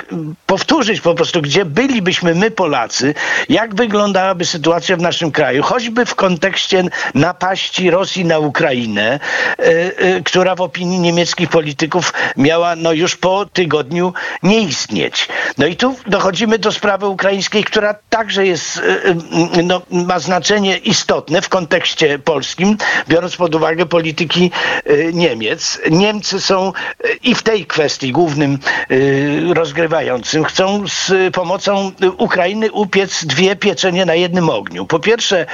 powtórzyć 0.46 1.00
po 1.00 1.14
prostu, 1.14 1.42
gdzie 1.42 1.64
bylibyśmy 1.64 2.34
my 2.34 2.50
Polacy, 2.50 3.14
jak 3.48 3.74
wyglądałaby 3.74 4.44
sytuacja 4.46 4.96
w 4.96 5.00
naszym 5.00 5.32
kraju, 5.32 5.62
choćby 5.62 6.06
w 6.06 6.14
kontekście 6.14 6.84
napaści 7.14 7.90
Rosji 7.90 8.24
na 8.24 8.38
Ukrainę, 8.38 9.20
która 10.24 10.54
w 10.54 10.60
opinii 10.60 10.98
niemieckich 10.98 11.48
polityków 11.48 12.12
miała 12.36 12.76
no 12.76 12.92
już 12.92 13.16
po 13.16 13.46
tygodniu 13.46 14.12
nie 14.42 14.60
istnieć. 14.60 15.28
No 15.58 15.66
i 15.66 15.76
tu 15.76 15.96
dochodzimy 16.06 16.58
do 16.58 16.72
sprawy 16.72 17.06
ukraińskiej, 17.06 17.64
która 17.64 17.94
także 18.10 18.46
jest, 18.46 18.76
y, 18.76 18.80
y, 19.58 19.62
no, 19.62 19.82
ma 19.90 20.18
znaczenie 20.18 20.76
istotne 20.76 21.42
w 21.42 21.48
kontekście 21.48 22.18
polskim, 22.18 22.76
biorąc 23.08 23.36
pod 23.36 23.54
uwagę 23.54 23.86
polityki 23.86 24.50
y, 24.90 25.10
Niemiec. 25.14 25.80
Niemcy 25.90 26.40
są 26.40 26.72
i 27.22 27.34
w 27.34 27.42
tej 27.42 27.66
kwestii 27.66 27.89
głównym 28.12 28.58
rozgrywającym. 29.54 30.44
Chcą 30.44 30.84
z 30.88 31.34
pomocą 31.34 31.92
Ukrainy 32.18 32.72
upiec 32.72 33.24
dwie 33.24 33.56
pieczenie 33.56 34.06
na 34.06 34.14
jednym 34.14 34.50
ogniu. 34.50 34.86
Po 34.86 34.98
pierwsze 34.98 35.46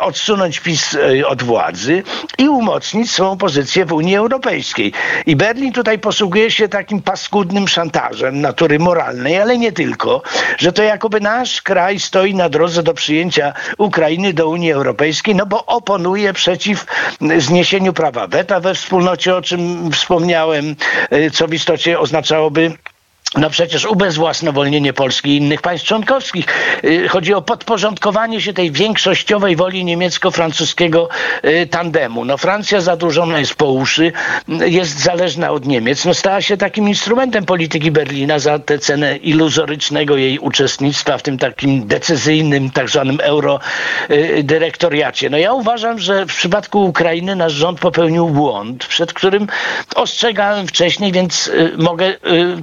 odsunąć 0.00 0.60
PiS 0.60 0.96
od 1.26 1.42
władzy 1.42 2.02
i 2.38 2.48
umocnić 2.48 3.10
swoją 3.10 3.36
pozycję 3.36 3.84
w 3.84 3.92
Unii 3.92 4.16
Europejskiej. 4.16 4.92
I 5.26 5.36
Berlin 5.36 5.72
tutaj 5.72 5.98
posługuje 5.98 6.50
się 6.50 6.68
takim 6.68 7.02
paskudnym 7.02 7.68
szantażem 7.68 8.40
natury 8.40 8.78
moralnej, 8.78 9.40
ale 9.40 9.58
nie 9.58 9.72
tylko, 9.72 10.22
że 10.58 10.72
to 10.72 10.82
jakoby 10.82 11.20
nasz 11.20 11.62
kraj 11.62 12.00
stoi 12.00 12.34
na 12.34 12.48
drodze 12.48 12.82
do 12.82 12.94
przyjęcia 12.94 13.52
Ukrainy 13.78 14.32
do 14.32 14.48
Unii 14.48 14.72
Europejskiej, 14.72 15.34
no 15.34 15.46
bo 15.46 15.66
oponuje 15.66 16.32
przeciw 16.32 16.86
zniesieniu 17.38 17.92
prawa 17.92 18.26
weta 18.26 18.60
we 18.60 18.74
wspólnocie, 18.74 19.36
o 19.36 19.42
czym 19.42 19.92
wspomniałem, 19.92 20.76
y, 21.12 21.30
co 21.30 21.48
w 21.48 21.52
istocie 21.60 21.98
oznaczałoby 21.98 22.76
no 23.36 23.50
przecież 23.50 23.84
ubezwłasnowolnienie 23.84 24.92
Polski 24.92 25.30
i 25.30 25.36
innych 25.36 25.62
państw 25.62 25.86
członkowskich. 25.86 26.46
Y, 26.84 27.08
chodzi 27.08 27.34
o 27.34 27.42
podporządkowanie 27.42 28.40
się 28.40 28.52
tej 28.52 28.70
większościowej 28.70 29.56
woli 29.56 29.84
niemiecko-francuskiego 29.84 31.08
y, 31.44 31.66
tandemu. 31.66 32.24
No 32.24 32.36
Francja 32.36 32.80
zadłużona 32.80 33.38
jest 33.38 33.54
po 33.54 33.66
uszy, 33.66 34.12
jest 34.48 34.98
zależna 34.98 35.50
od 35.50 35.66
Niemiec. 35.66 36.04
No 36.04 36.14
stała 36.14 36.40
się 36.40 36.56
takim 36.56 36.88
instrumentem 36.88 37.46
polityki 37.46 37.90
Berlina 37.90 38.38
za 38.38 38.58
tę 38.58 38.78
cenę 38.78 39.16
iluzorycznego 39.16 40.16
jej 40.16 40.38
uczestnictwa 40.38 41.18
w 41.18 41.22
tym 41.22 41.38
takim 41.38 41.86
decyzyjnym, 41.86 42.70
tak 42.70 42.90
zwanym 42.90 43.18
eurodyrektoriacie. 43.22 45.30
No 45.30 45.38
ja 45.38 45.52
uważam, 45.52 45.98
że 45.98 46.26
w 46.26 46.34
przypadku 46.34 46.84
Ukrainy 46.84 47.36
nasz 47.36 47.52
rząd 47.52 47.80
popełnił 47.80 48.28
błąd, 48.28 48.86
przed 48.86 49.12
którym 49.12 49.46
ostrzegałem 49.94 50.66
wcześniej, 50.66 51.12
więc 51.12 51.48
y, 51.48 51.72
mogę 51.78 52.14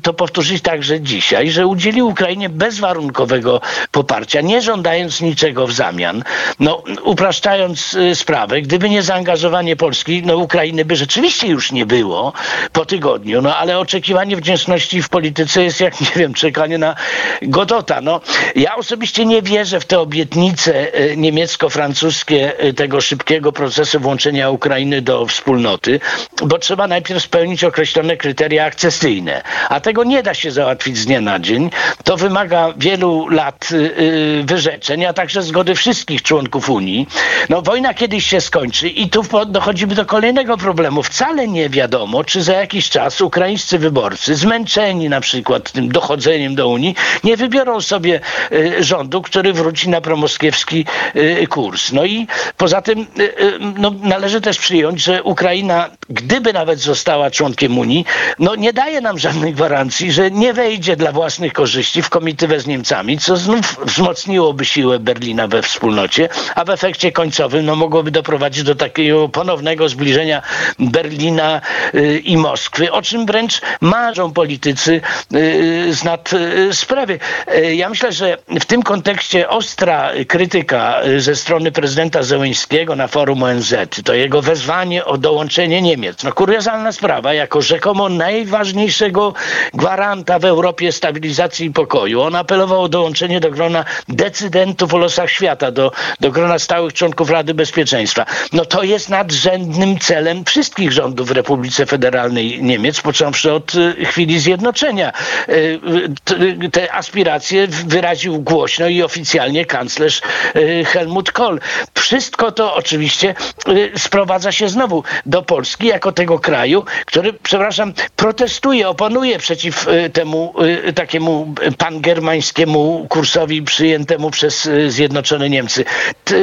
to 0.03 0.13
powtórzyć 0.13 0.56
także 0.61 1.01
dzisiaj, 1.01 1.51
że 1.51 1.67
udzielił 1.67 2.07
Ukrainie 2.07 2.49
bezwarunkowego 2.49 3.61
poparcia, 3.91 4.41
nie 4.41 4.61
żądając 4.61 5.21
niczego 5.21 5.67
w 5.67 5.73
zamian. 5.73 6.23
No, 6.59 6.83
upraszczając 7.03 7.93
y, 7.93 8.15
sprawę, 8.15 8.61
gdyby 8.61 8.89
nie 8.89 9.01
zaangażowanie 9.01 9.75
Polski, 9.75 10.23
no 10.25 10.37
Ukrainy 10.37 10.85
by 10.85 10.95
rzeczywiście 10.95 11.47
już 11.47 11.71
nie 11.71 11.85
było 11.85 12.33
po 12.71 12.85
tygodniu, 12.85 13.41
no 13.41 13.57
ale 13.57 13.79
oczekiwanie 13.79 14.35
wdzięczności 14.35 15.01
w 15.01 15.09
polityce 15.09 15.63
jest 15.63 15.79
jak, 15.81 16.01
nie 16.01 16.11
wiem, 16.15 16.33
czekanie 16.33 16.77
na 16.77 16.95
Godota. 17.41 18.01
No, 18.01 18.21
ja 18.55 18.75
osobiście 18.75 19.25
nie 19.25 19.41
wierzę 19.41 19.79
w 19.79 19.85
te 19.85 19.99
obietnice 19.99 20.99
y, 20.99 21.17
niemiecko-francuskie 21.17 22.63
y, 22.65 22.73
tego 22.73 23.01
szybkiego 23.01 23.51
procesu 23.51 23.99
włączenia 23.99 24.49
Ukrainy 24.49 25.01
do 25.01 25.25
wspólnoty, 25.25 25.99
bo 26.43 26.59
trzeba 26.59 26.87
najpierw 26.87 27.23
spełnić 27.23 27.63
określone 27.63 28.17
kryteria 28.17 28.65
akcesyjne, 28.65 29.43
a 29.69 29.79
tego 29.79 30.03
nie 30.03 30.23
da 30.23 30.33
się 30.33 30.46
się 30.47 30.51
załatwić 30.51 30.97
z 30.97 31.05
dnia 31.05 31.21
na 31.21 31.39
dzień. 31.39 31.69
To 32.03 32.17
wymaga 32.17 32.73
wielu 32.77 33.29
lat 33.29 33.71
yy, 33.71 34.43
wyrzeczeń, 34.43 35.05
a 35.05 35.13
także 35.13 35.41
zgody 35.41 35.75
wszystkich 35.75 36.21
członków 36.21 36.69
Unii. 36.69 37.07
No 37.49 37.61
wojna 37.61 37.93
kiedyś 37.93 38.25
się 38.25 38.41
skończy 38.41 38.89
i 38.89 39.09
tu 39.09 39.23
dochodzimy 39.47 39.95
do 39.95 40.05
kolejnego 40.05 40.57
problemu. 40.57 41.03
Wcale 41.03 41.47
nie 41.47 41.69
wiadomo, 41.69 42.23
czy 42.23 42.43
za 42.43 42.53
jakiś 42.53 42.89
czas 42.89 43.21
ukraińscy 43.21 43.79
wyborcy, 43.79 44.35
zmęczeni 44.35 45.09
na 45.09 45.21
przykład 45.21 45.71
tym 45.71 45.89
dochodzeniem 45.89 46.55
do 46.55 46.67
Unii, 46.67 46.95
nie 47.23 47.37
wybiorą 47.37 47.81
sobie 47.81 48.21
y, 48.51 48.83
rządu, 48.83 49.21
który 49.21 49.53
wróci 49.53 49.89
na 49.89 50.01
promoskiewski 50.01 50.85
y, 51.15 51.47
kurs. 51.47 51.91
No 51.91 52.05
i 52.05 52.27
poza 52.57 52.81
tym 52.81 52.99
y, 52.99 53.23
y 53.23 53.59
no, 53.77 53.91
należy 54.01 54.41
też 54.41 54.57
przyjąć, 54.57 55.03
że 55.03 55.23
Ukraina, 55.23 55.89
gdyby 56.09 56.53
nawet 56.53 56.79
została 56.79 57.31
członkiem 57.31 57.77
Unii, 57.77 58.05
no 58.39 58.55
nie 58.55 58.73
daje 58.73 59.01
nam 59.01 59.19
żadnej 59.19 59.53
gwarancji, 59.53 60.11
że 60.11 60.31
nie 60.37 60.53
wejdzie 60.53 60.95
dla 60.95 61.11
własnych 61.11 61.53
korzyści 61.53 62.01
w 62.01 62.09
komitywę 62.09 62.59
z 62.59 62.67
Niemcami, 62.67 63.17
co 63.17 63.37
znów 63.37 63.77
wzmocniłoby 63.85 64.65
siłę 64.65 64.99
Berlina 64.99 65.47
we 65.47 65.61
wspólnocie, 65.61 66.29
a 66.55 66.65
w 66.65 66.69
efekcie 66.69 67.11
końcowym 67.11 67.65
no, 67.65 67.75
mogłoby 67.75 68.11
doprowadzić 68.11 68.63
do 68.63 68.75
takiego 68.75 69.29
ponownego 69.29 69.89
zbliżenia 69.89 70.41
Berlina 70.79 71.61
y, 71.95 72.19
i 72.19 72.37
Moskwy, 72.37 72.91
o 72.91 73.01
czym 73.01 73.25
wręcz 73.25 73.61
marzą 73.81 74.33
politycy 74.33 75.01
y, 75.33 75.93
z 75.93 76.03
nad 76.03 76.33
y, 76.33 76.73
sprawy. 76.73 77.19
Y, 77.55 77.75
ja 77.75 77.89
myślę, 77.89 78.11
że 78.11 78.37
w 78.59 78.65
tym 78.65 78.83
kontekście 78.83 79.49
ostra 79.49 80.11
krytyka 80.27 81.01
y, 81.03 81.21
ze 81.21 81.35
strony 81.35 81.71
prezydenta 81.71 82.23
Zełęńskiego 82.23 82.95
na 82.95 83.07
forum 83.07 83.43
ONZ, 83.43 83.75
to 84.05 84.13
jego 84.13 84.41
wezwanie 84.41 85.05
o 85.05 85.17
dołączenie 85.17 85.81
Niemiec. 85.81 86.23
No 86.23 86.33
kuriozalna 86.33 86.91
sprawa, 86.91 87.33
jako 87.33 87.61
rzekomo 87.61 88.09
najważniejszego 88.09 89.33
gwaranta 89.73 90.26
garanta 90.27 90.39
w 90.39 90.45
Europie 90.45 90.91
stabilizacji 90.91 91.65
i 91.67 91.71
pokoju. 91.71 92.21
On 92.21 92.35
apelował 92.35 92.81
o 92.81 92.89
dołączenie 92.89 93.39
do 93.39 93.51
grona 93.51 93.85
decydentów 94.09 94.93
o 94.93 94.97
losach 94.97 95.29
świata, 95.31 95.71
do, 95.71 95.91
do 96.19 96.31
grona 96.31 96.59
stałych 96.59 96.93
członków 96.93 97.29
Rady 97.29 97.53
Bezpieczeństwa. 97.53 98.25
No 98.53 98.65
to 98.65 98.83
jest 98.83 99.09
nadrzędnym 99.09 99.99
celem 99.99 100.45
wszystkich 100.45 100.91
rządów 100.91 101.27
w 101.27 101.31
Republice 101.31 101.85
Federalnej 101.85 102.63
Niemiec, 102.63 103.01
począwszy 103.01 103.53
od 103.53 103.75
y, 103.75 104.05
chwili 104.05 104.39
zjednoczenia. 104.39 105.13
Y, 105.49 105.79
t- 106.23 106.35
Te 106.71 106.93
aspiracje 106.93 107.67
wyraził 107.67 108.39
głośno 108.41 108.87
i 108.87 109.03
oficjalnie 109.03 109.65
kanclerz 109.65 110.21
y, 110.55 110.85
Helmut 110.85 111.31
Kohl. 111.31 111.59
Wszystko 111.93 112.51
to 112.51 112.75
oczywiście 112.75 113.35
y, 113.67 113.91
sprowadza 113.97 114.51
się 114.51 114.69
znowu 114.69 115.03
do 115.25 115.41
Polski 115.41 115.87
jako 115.87 116.11
tego 116.11 116.39
kraju, 116.39 116.83
który, 117.05 117.33
przepraszam, 117.33 117.93
protestuje, 118.15 118.89
oponuje 118.89 119.39
przeciw 119.39 119.87
y, 119.87 120.09
temu 120.17 120.53
y, 120.87 120.93
takiemu 120.93 121.53
pangermańskiemu 121.77 123.05
kursowi 123.09 123.61
przyjętemu 123.61 124.31
przez 124.31 124.65
y, 124.65 124.91
Zjednoczone 124.91 125.49
Niemcy. 125.49 125.85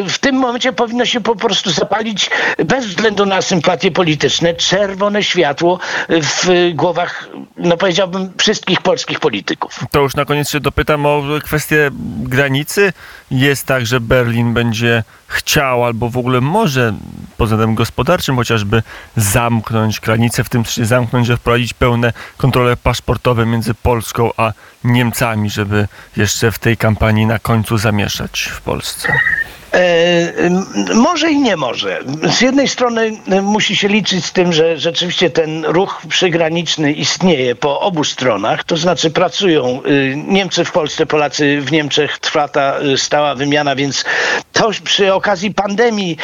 W 0.08 0.18
tym 0.18 0.36
momencie 0.36 0.72
powinno 0.72 1.04
się 1.04 1.20
po 1.20 1.36
prostu 1.36 1.70
zapalić, 1.70 2.30
bez 2.64 2.86
względu 2.86 3.26
na 3.26 3.42
sympatie 3.42 3.90
polityczne, 3.90 4.54
czerwone 4.54 5.22
światło 5.22 5.78
w 6.08 6.70
głowach, 6.74 7.28
no 7.56 7.76
powiedziałbym, 7.76 8.32
wszystkich 8.38 8.80
polskich 8.82 9.20
polityków. 9.20 9.80
To 9.90 10.00
już 10.00 10.16
na 10.16 10.24
koniec 10.24 10.50
się 10.50 10.60
dopytam 10.60 11.06
o 11.06 11.22
kwestię 11.44 11.90
granicy. 12.22 12.92
Jest 13.30 13.66
tak, 13.66 13.86
że 13.86 14.00
Berlin 14.00 14.54
będzie 14.54 15.02
chciał 15.34 15.84
albo 15.84 16.10
w 16.10 16.16
ogóle 16.16 16.40
może 16.40 16.94
pod 17.36 17.48
względem 17.48 17.74
gospodarczym 17.74 18.36
chociażby 18.36 18.82
zamknąć 19.16 20.00
granicę, 20.00 20.44
w 20.44 20.48
tym 20.48 20.64
sensie 20.64 20.86
zamknąć, 20.86 21.26
że 21.26 21.36
wprowadzić 21.36 21.74
pełne 21.74 22.12
kontrole 22.36 22.76
paszportowe 22.76 23.46
między 23.46 23.74
Polską 23.74 24.30
a 24.36 24.52
Niemcami, 24.84 25.50
żeby 25.50 25.88
jeszcze 26.16 26.52
w 26.52 26.58
tej 26.58 26.76
kampanii 26.76 27.26
na 27.26 27.38
końcu 27.38 27.78
zamieszać 27.78 28.42
w 28.42 28.60
Polsce. 28.60 29.12
E, 29.74 30.50
może 30.94 31.30
i 31.30 31.38
nie 31.38 31.56
może. 31.56 32.00
Z 32.22 32.40
jednej 32.40 32.68
strony 32.68 33.12
e, 33.30 33.42
musi 33.42 33.76
się 33.76 33.88
liczyć 33.88 34.24
z 34.24 34.32
tym, 34.32 34.52
że 34.52 34.78
rzeczywiście 34.78 35.30
ten 35.30 35.64
ruch 35.64 36.02
przygraniczny 36.08 36.92
istnieje 36.92 37.54
po 37.54 37.80
obu 37.80 38.04
stronach, 38.04 38.64
to 38.64 38.76
znaczy 38.76 39.10
pracują 39.10 39.82
y, 39.86 40.14
Niemcy 40.26 40.64
w 40.64 40.72
Polsce, 40.72 41.06
Polacy 41.06 41.60
w 41.60 41.72
Niemczech, 41.72 42.18
trwa 42.18 42.48
ta 42.48 42.74
stała 42.96 43.34
wymiana, 43.34 43.76
więc 43.76 44.04
to 44.52 44.70
przy 44.84 45.14
okazji 45.14 45.54
pandemii 45.54 46.16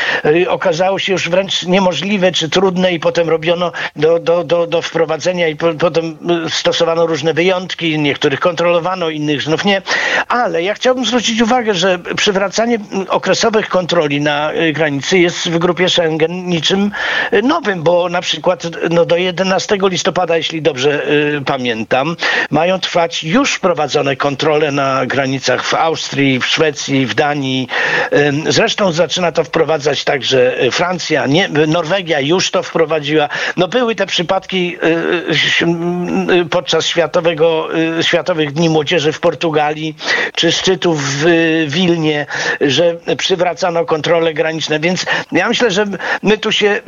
okazało 0.49 0.99
się 0.99 1.13
już 1.13 1.29
wręcz 1.29 1.63
niemożliwe 1.63 2.33
czy 2.33 2.49
trudne 2.49 2.93
i 2.93 3.01
potem 3.01 3.29
robiono 3.29 3.73
do, 3.97 4.19
do, 4.19 4.45
do, 4.45 4.67
do 4.67 4.83
wprowadzenia 4.83 5.49
i 5.49 5.57
po, 5.57 5.75
potem 5.75 6.19
stosowano 6.49 7.07
różne 7.07 7.35
wyjątki, 7.35 7.99
niektórych 7.99 8.41
kontrolowano, 8.41 9.09
innych 9.09 9.43
znów 9.43 9.65
nie. 9.65 9.83
Ale 10.29 10.63
ja 10.63 10.75
chciałbym 10.75 11.05
zwrócić 11.05 11.41
uwagę, 11.41 11.75
że 11.75 11.99
przywracanie 12.17 12.79
mm, 12.93 13.07
okresowych 13.41 13.69
kontroli 13.69 14.21
na 14.21 14.53
y, 14.53 14.73
granicy 14.73 15.19
jest 15.19 15.51
w 15.51 15.59
grupie 15.59 15.89
Schengen 15.89 16.47
niczym 16.47 16.91
y, 17.33 17.43
nowym, 17.43 17.83
bo 17.83 18.09
na 18.09 18.21
przykład 18.21 18.67
no, 18.91 19.05
do 19.05 19.17
11 19.17 19.79
listopada, 19.83 20.37
jeśli 20.37 20.63
dobrze 20.63 21.11
y, 21.11 21.43
pamiętam, 21.47 22.17
mają 22.51 22.81
trwać 22.81 23.25
już 23.25 23.55
wprowadzone 23.55 24.17
kontrole 24.17 24.73
na 24.73 25.07
granicach 25.07 25.65
w 25.65 25.75
Austrii, 25.75 26.41
w 26.41 26.47
Szwecji, 26.47 27.07
w 27.07 27.15
Danii. 27.15 27.69
Ym, 28.13 28.53
Zresztą 28.53 28.93
zaczyna 28.93 29.33
to 29.33 29.45
wprowadzać 29.45 30.05
także 30.05 30.63
y, 30.63 30.71
Francja, 30.71 31.27
nie, 31.27 31.49
Norwegia 31.49 32.21
już 32.21 32.51
to 32.51 32.63
wprowadziła. 32.63 33.29
No 33.57 33.69
były 33.69 33.95
te 33.95 34.07
przypadki 34.07 34.77
y, 34.77 34.87
y, 34.87 36.41
y, 36.41 36.47
podczas 36.47 36.87
światowego, 36.87 37.79
y, 37.99 38.03
Światowych 38.03 38.53
Dni 38.53 38.69
Młodzieży 38.69 39.13
w 39.13 39.21
Portugalii, 39.21 39.97
czy 40.35 40.53
szczytów 40.53 41.03
w 41.03 41.27
y, 41.27 41.67
Wilnie, 41.69 42.27
że 42.61 42.97
przywracano 43.31 43.85
kontrole 43.85 44.35
graniczne, 44.35 44.81
więc 44.81 45.07
ja 45.33 45.49
myślę, 45.49 45.71
że 45.71 45.85
my 46.23 46.39
tu 46.39 46.53
się 46.53 46.81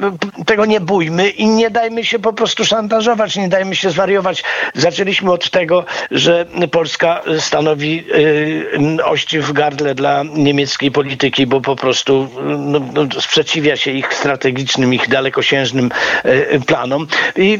tego 0.46 0.64
nie 0.66 0.80
bójmy 0.80 1.28
i 1.28 1.46
nie 1.46 1.70
dajmy 1.70 2.04
się 2.04 2.18
po 2.18 2.32
prostu 2.32 2.64
szantażować, 2.64 3.36
nie 3.36 3.48
dajmy 3.48 3.76
się 3.76 3.90
zwariować. 3.90 4.42
Zaczęliśmy 4.74 5.32
od 5.32 5.50
tego, 5.50 5.84
że 6.10 6.46
Polska 6.70 7.22
stanowi 7.38 8.04
y, 8.98 9.04
ości 9.04 9.38
w 9.40 9.52
gardle 9.52 9.94
dla 9.94 10.22
niemieckiej 10.34 10.90
polityki, 10.90 11.46
bo 11.46 11.60
po 11.60 11.76
prostu 11.76 12.28
no, 12.58 12.80
no, 12.92 13.20
sprzeciwia 13.20 13.76
się 13.76 13.90
ich 13.90 14.14
strategicznym, 14.14 14.94
ich 14.94 15.08
dalekosiężnym 15.08 15.90
y, 16.24 16.60
planom. 16.66 17.06
I 17.36 17.58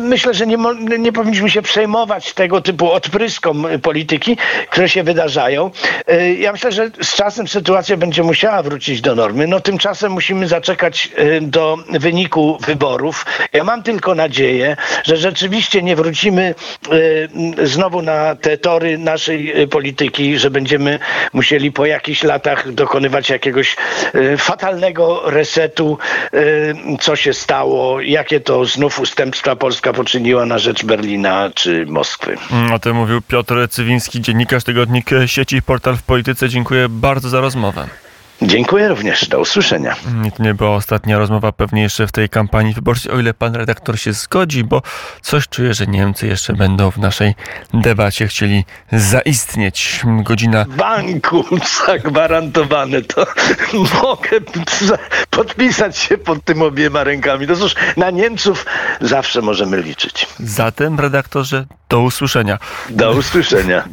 myślę, 0.00 0.34
że 0.34 0.46
nie, 0.46 0.56
nie 0.98 1.12
powinniśmy 1.12 1.50
się 1.50 1.62
przejmować 1.62 2.32
tego 2.32 2.60
typu 2.60 2.90
odpryskom 2.92 3.66
polityki, 3.82 4.36
które 4.70 4.88
się 4.88 5.02
wydarzają. 5.02 5.70
Y, 6.12 6.34
Ja 6.38 6.52
myślę, 6.52 6.72
że 6.72 6.90
z 7.02 7.14
czasem 7.14 7.48
sytuacja 7.48 7.96
będzie 7.96 8.07
musiała 8.24 8.62
wrócić 8.62 9.00
do 9.00 9.14
normy. 9.14 9.46
No 9.46 9.60
tymczasem 9.60 10.12
musimy 10.12 10.48
zaczekać 10.48 11.08
y, 11.18 11.40
do 11.40 11.76
wyniku 11.90 12.58
wyborów. 12.66 13.26
Ja 13.52 13.64
mam 13.64 13.82
tylko 13.82 14.14
nadzieję, 14.14 14.76
że 15.04 15.16
rzeczywiście 15.16 15.82
nie 15.82 15.96
wrócimy 15.96 16.54
y, 16.92 17.66
znowu 17.66 18.02
na 18.02 18.34
te 18.34 18.58
tory 18.58 18.98
naszej 18.98 19.62
y, 19.62 19.68
polityki, 19.68 20.38
że 20.38 20.50
będziemy 20.50 20.98
musieli 21.32 21.72
po 21.72 21.86
jakichś 21.86 22.22
latach 22.22 22.72
dokonywać 22.72 23.30
jakiegoś 23.30 23.76
fatalnego 24.38 25.30
resetu, 25.30 25.98
co 27.00 27.16
się 27.16 27.32
stało, 27.34 28.00
jakie 28.00 28.40
to 28.40 28.64
znów 28.64 29.00
ustępstwa 29.00 29.56
Polska 29.56 29.92
poczyniła 29.92 30.46
na 30.46 30.58
rzecz 30.58 30.84
Berlina 30.84 31.50
czy 31.54 31.86
Moskwy. 31.86 32.36
Mm, 32.52 32.72
O 32.72 32.78
tym 32.78 32.96
mówił 32.96 33.20
Piotr 33.22 33.68
Cywiński, 33.70 34.20
dziennikarz 34.20 34.64
tygodnik 34.64 35.10
sieci 35.26 35.62
Portal 35.62 35.96
w 35.96 36.02
Polityce. 36.02 36.48
Dziękuję 36.48 36.86
bardzo 36.88 37.28
za 37.28 37.40
rozmowę. 37.40 37.88
Dziękuję 38.42 38.88
również. 38.88 39.28
Do 39.28 39.40
usłyszenia. 39.40 39.96
Nie, 40.22 40.32
to 40.32 40.42
nie 40.42 40.54
była 40.54 40.70
ostatnia 40.74 41.18
rozmowa, 41.18 41.52
pewnie 41.52 41.82
jeszcze 41.82 42.06
w 42.06 42.12
tej 42.12 42.28
kampanii 42.28 42.74
wyborczej, 42.74 43.12
o 43.12 43.18
ile 43.20 43.34
pan 43.34 43.54
redaktor 43.54 43.98
się 43.98 44.12
zgodzi, 44.12 44.64
bo 44.64 44.82
coś 45.22 45.48
czuję, 45.48 45.74
że 45.74 45.86
Niemcy 45.86 46.26
jeszcze 46.26 46.52
będą 46.52 46.90
w 46.90 46.98
naszej 46.98 47.34
debacie 47.74 48.28
chcieli 48.28 48.64
zaistnieć. 48.92 50.02
Godzina 50.22 50.64
banku 50.68 51.44
zagwarantowane, 51.86 53.02
to 53.02 53.26
mogę 54.02 54.40
podpisać 55.30 55.98
się 55.98 56.18
pod 56.18 56.44
tym 56.44 56.62
obiema 56.62 57.04
rękami. 57.04 57.46
No 57.46 57.56
cóż, 57.56 57.74
na 57.96 58.10
Niemców 58.10 58.66
zawsze 59.00 59.42
możemy 59.42 59.82
liczyć. 59.82 60.26
zatem, 60.40 61.00
redaktorze, 61.00 61.66
do 61.88 62.00
usłyszenia. 62.00 62.58
Do 62.90 63.10
usłyszenia. 63.12 63.82